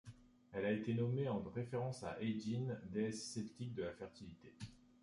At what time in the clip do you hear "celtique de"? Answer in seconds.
3.33-3.83